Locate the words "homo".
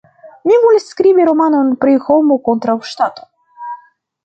2.07-2.39